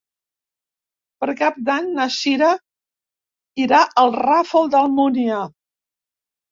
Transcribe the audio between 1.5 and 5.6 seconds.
d'Any na Cira irà al Ràfol d'Almúnia.